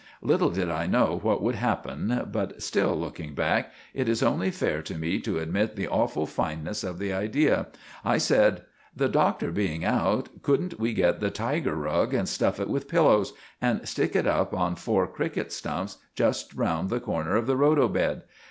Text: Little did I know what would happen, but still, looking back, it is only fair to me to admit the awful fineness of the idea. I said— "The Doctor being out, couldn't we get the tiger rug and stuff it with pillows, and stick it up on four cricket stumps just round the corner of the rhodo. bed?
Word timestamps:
Little 0.23 0.49
did 0.49 0.71
I 0.71 0.87
know 0.87 1.19
what 1.21 1.43
would 1.43 1.53
happen, 1.53 2.27
but 2.31 2.59
still, 2.63 2.95
looking 2.99 3.35
back, 3.35 3.71
it 3.93 4.09
is 4.09 4.23
only 4.23 4.49
fair 4.49 4.81
to 4.81 4.95
me 4.97 5.19
to 5.19 5.37
admit 5.37 5.75
the 5.75 5.87
awful 5.87 6.25
fineness 6.25 6.83
of 6.83 6.97
the 6.97 7.13
idea. 7.13 7.67
I 8.03 8.17
said— 8.17 8.63
"The 8.95 9.07
Doctor 9.07 9.51
being 9.51 9.85
out, 9.85 10.41
couldn't 10.41 10.79
we 10.79 10.93
get 10.95 11.19
the 11.19 11.29
tiger 11.29 11.75
rug 11.75 12.15
and 12.15 12.27
stuff 12.27 12.59
it 12.59 12.67
with 12.67 12.87
pillows, 12.87 13.33
and 13.61 13.87
stick 13.87 14.15
it 14.15 14.25
up 14.25 14.55
on 14.55 14.75
four 14.75 15.05
cricket 15.05 15.51
stumps 15.51 15.97
just 16.15 16.51
round 16.55 16.89
the 16.89 16.99
corner 16.99 17.35
of 17.35 17.45
the 17.45 17.55
rhodo. 17.55 17.87
bed? 17.87 18.23